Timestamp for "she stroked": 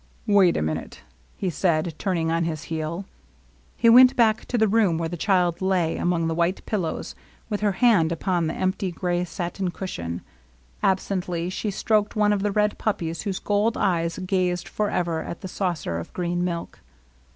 11.51-12.15